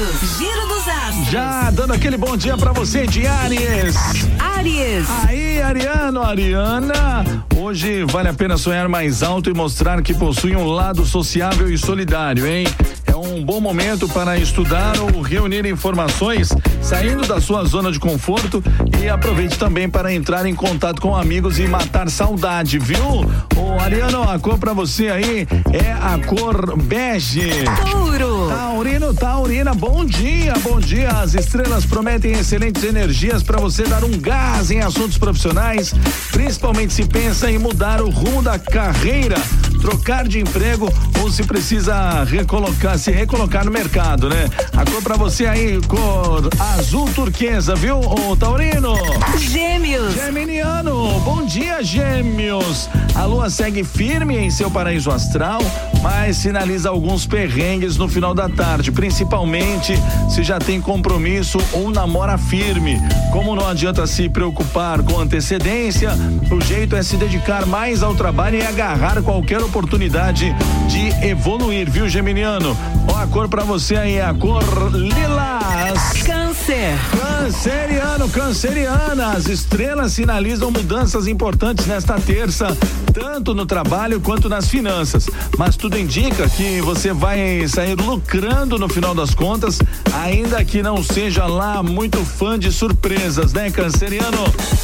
[0.00, 1.26] Giro dos astros.
[1.30, 3.94] Já dando aquele bom dia pra você de Aries.
[4.38, 5.06] Aries.
[5.26, 7.44] Aí, Ariano, Ariana.
[7.54, 11.76] Hoje vale a pena sonhar mais alto e mostrar que possui um lado sociável e
[11.76, 12.66] solidário, hein?
[13.06, 16.48] É um bom momento para estudar ou reunir informações,
[16.80, 18.64] saindo da sua zona de conforto
[19.02, 23.04] e aproveite também para entrar em contato com amigos e matar saudade, viu?
[23.54, 27.50] Ô, Ariano, a cor para você aí é a cor bege.
[27.90, 28.48] Touro.
[28.80, 31.10] Taurino, Taurina, bom dia, bom dia.
[31.10, 35.92] As estrelas prometem excelentes energias para você dar um gás em assuntos profissionais,
[36.32, 39.36] principalmente se pensa em mudar o rumo da carreira,
[39.82, 40.90] trocar de emprego
[41.20, 44.48] ou se precisa recolocar, se recolocar no mercado, né?
[44.74, 48.94] A cor para você aí, cor azul turquesa, viu, ô Taurino?
[49.36, 50.14] Gêmeos.
[50.14, 52.88] Geminiano, bom dia, Gêmeos.
[53.14, 55.60] A lua segue firme em seu paraíso astral,
[56.02, 59.94] mas sinaliza alguns perrengues no final da tarde, principalmente
[60.28, 63.00] se já tem compromisso ou namora firme.
[63.32, 66.10] Como não adianta se preocupar com antecedência,
[66.50, 70.54] o jeito é se dedicar mais ao trabalho e agarrar qualquer oportunidade
[70.88, 72.76] de evoluir, viu, Geminiano?
[73.08, 76.22] Ó, a cor pra você aí a cor lilás.
[76.50, 76.98] Câncer.
[77.16, 82.76] Canceriano, canceriana, as estrelas sinalizam mudanças importantes nesta terça,
[83.12, 85.30] tanto no trabalho quanto nas finanças.
[85.56, 89.78] Mas tudo indica que você vai sair lucrando no final das contas,
[90.12, 94.42] ainda que não seja lá muito fã de surpresas, né, canceriano?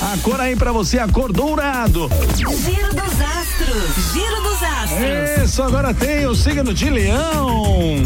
[0.00, 2.08] A cor aí pra você, a cor dourado.
[2.36, 4.12] Giro dos astros.
[4.12, 5.44] Giro dos astros.
[5.44, 6.88] Isso, agora tem o signo de.
[6.88, 8.04] Leão.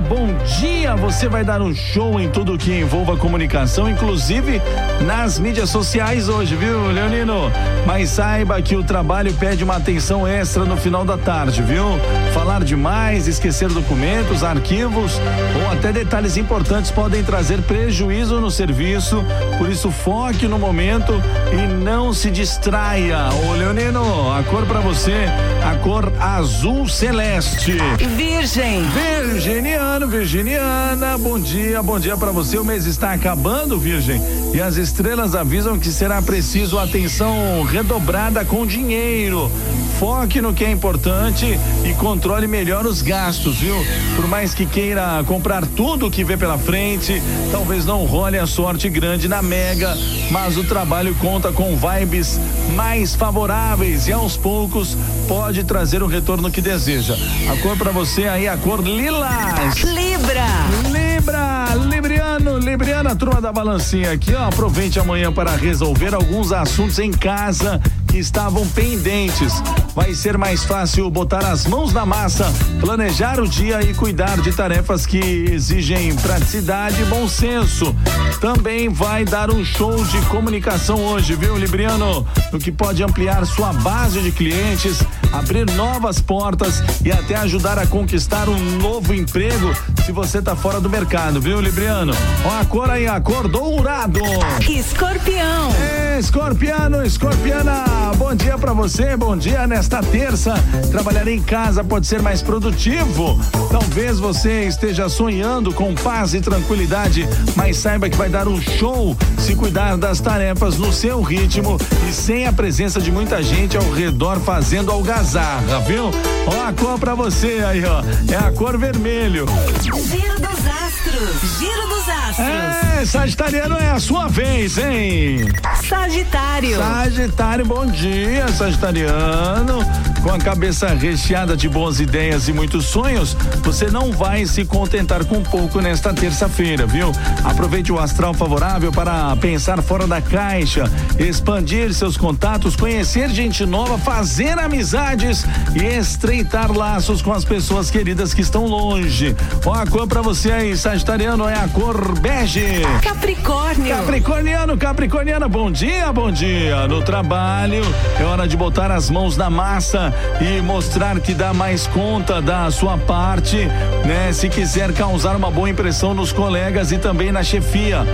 [0.00, 0.94] Bom dia.
[0.96, 4.60] Você vai dar um show em tudo que envolva comunicação, inclusive
[5.04, 7.50] nas mídias sociais hoje, viu, Leonino?
[7.86, 11.84] Mas saiba que o trabalho pede uma atenção extra no final da tarde, viu?
[12.32, 15.20] Falar demais, esquecer documentos, arquivos
[15.60, 19.24] ou até detalhes importantes podem trazer prejuízo no serviço.
[19.56, 21.12] Por isso, foque no momento
[21.52, 23.28] e não se distraia.
[23.48, 25.26] Ô, Leonino, a cor para você,
[25.64, 27.78] a cor azul celeste.
[28.16, 28.84] Virgem.
[28.88, 32.58] Virginiano, Virginiana, bom dia, bom dia para você.
[32.58, 34.20] O mês está acabando, Virgem,
[34.54, 39.50] e as estrelas avisam que será preciso atenção redobrada com dinheiro.
[39.98, 43.74] Foque no que é importante e controle melhor os gastos, viu?
[44.14, 48.88] Por mais que queira comprar tudo que vê pela frente, talvez não role a sorte
[48.88, 49.96] grande na Mega,
[50.30, 52.38] mas o trabalho conta com vibes
[52.76, 54.96] mais favoráveis e aos poucos
[55.26, 57.16] pode trazer o retorno que deseja.
[57.50, 59.77] A cor para você aí, a cor lilás.
[59.84, 60.46] Libra.
[60.90, 64.48] Libra, Libriano, Libriana, turma da balancinha aqui, ó.
[64.48, 69.52] Aproveite amanhã para resolver alguns assuntos em casa que estavam pendentes.
[69.94, 74.52] Vai ser mais fácil botar as mãos na massa, planejar o dia e cuidar de
[74.52, 77.94] tarefas que exigem praticidade e bom senso.
[78.40, 82.26] Também vai dar um show de comunicação hoje, viu, Libriano?
[82.52, 85.02] No que pode ampliar sua base de clientes,
[85.32, 90.80] abrir novas portas e até ajudar a conquistar um novo emprego se você tá fora
[90.80, 92.14] do mercado, viu, Libriano?
[92.44, 94.20] Ó a cor aí, a cor dourado.
[94.68, 95.70] Escorpião.
[96.18, 97.84] Escorpiano, escorpiana,
[98.16, 100.54] bom dia pra você, bom dia nesta terça.
[100.90, 103.38] Trabalhar em casa pode ser mais produtivo.
[103.70, 109.16] Talvez você esteja sonhando com paz e tranquilidade, mas saiba que vai dar um show
[109.38, 111.78] se cuidar das tarefas no seu ritmo
[112.08, 116.10] e sem a presença de muita gente ao redor fazendo algazarra, viu?
[116.46, 118.02] Ó a cor pra você aí, ó.
[118.32, 119.46] É a cor vermelho.
[119.82, 121.58] Giro dos astros.
[121.58, 122.46] Giro dos astros.
[122.46, 125.48] É, Sagitariano é a sua vez, hein?
[125.88, 126.76] Sagitário.
[126.76, 129.78] Sagitário, bom dia, Sagitariano.
[130.22, 135.24] Com a cabeça recheada de boas ideias e muitos sonhos, você não vai se contentar
[135.24, 137.12] com pouco nesta terça-feira, viu?
[137.44, 140.84] Aproveite o astral favorável para pensar fora da caixa,
[141.18, 148.34] expandir seus contatos, conhecer gente nova, fazer amizades e estreitar laços com as pessoas queridas
[148.34, 149.36] que estão longe.
[149.64, 152.87] Ó, a cor pra você aí, Sagitariano, é a cor bege.
[153.02, 153.96] Capricórnio.
[153.96, 156.86] Capricorniano, Capricorniana, bom dia, bom dia.
[156.88, 157.82] No trabalho,
[158.18, 162.70] é hora de botar as mãos na massa e mostrar que dá mais conta da
[162.70, 163.56] sua parte,
[164.04, 164.32] né?
[164.32, 168.04] Se quiser causar uma boa impressão nos colegas e também na chefia.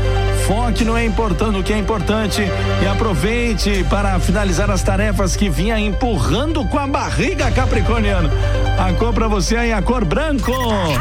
[0.46, 2.42] Foque no é importante, o que é importante
[2.82, 8.30] e aproveite para finalizar as tarefas que vinha empurrando com a barriga, Capricorniano.
[8.78, 10.52] A cor pra você aí, a cor branco.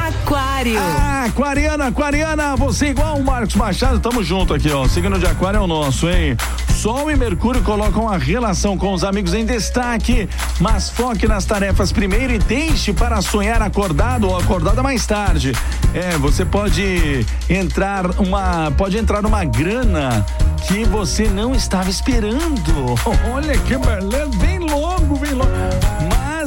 [0.08, 0.78] Aquário.
[0.80, 4.88] Ah, aquariana, aquariana, você igual o Marcos Machado, tamo junto aqui, ó.
[4.88, 6.38] Signo de aquário é o nosso, hein?
[6.75, 10.30] Sol e Mercúrio colocam a relação com os amigos em destaque,
[10.60, 15.54] mas foque nas tarefas primeiro e deixe para sonhar acordado ou acordada mais tarde.
[15.94, 20.25] É, você pode entrar uma, pode entrar numa grana
[20.68, 22.96] que você não estava esperando.
[23.34, 25.52] Olha que beleza, vem logo, vem logo.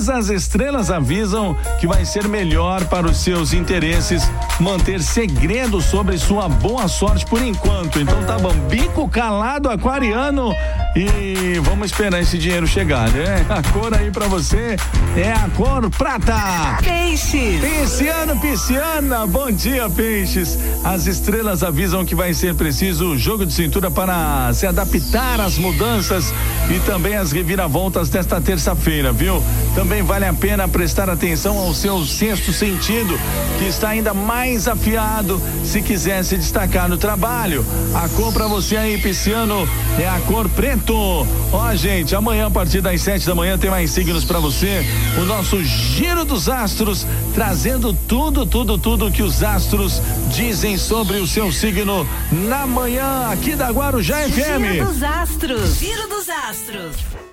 [0.06, 4.22] Mas as estrelas avisam que vai ser melhor para os seus interesses
[4.60, 7.98] manter segredo sobre sua boa sorte por enquanto.
[7.98, 10.52] Então tá bom, bico calado aquariano
[10.96, 13.44] e vamos esperar esse dinheiro chegar, né?
[13.50, 14.76] A cor aí para você
[15.14, 16.78] é a cor prata.
[16.82, 17.60] Peixes.
[17.60, 20.58] Pisciano, pisciana, bom dia, peixes.
[20.82, 26.32] As estrelas avisam que vai ser preciso jogo de cintura para se adaptar às mudanças
[26.70, 29.42] e também às reviravoltas desta terça-feira, viu?
[29.74, 33.18] Também vale a pena prestar atenção ao seu sexto sentido,
[33.58, 37.66] que está ainda mais afiado se quiser se destacar no trabalho.
[37.94, 39.68] A cor para você aí, pisciano,
[39.98, 40.48] é a cor
[40.86, 41.26] preto.
[41.52, 44.84] Ó, gente, amanhã a partir das sete da manhã tem mais signos para você.
[45.20, 50.00] O nosso giro dos astros, trazendo tudo, tudo, tudo que os astros
[50.34, 54.72] dizem sobre o seu signo na manhã aqui da Guarujá FM.
[54.72, 55.78] Giro dos astros.
[55.78, 57.16] Giro dos astros.